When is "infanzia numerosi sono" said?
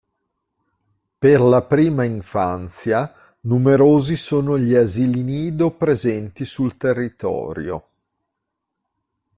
2.05-4.57